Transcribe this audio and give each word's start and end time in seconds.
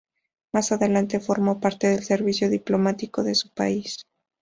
Más 0.51 0.71
adelante 0.71 1.19
formó 1.19 1.59
parte 1.59 1.85
del 1.85 2.03
servicio 2.03 2.49
diplomático 2.49 3.21
de 3.21 3.35
su 3.35 3.51
país. 3.53 4.03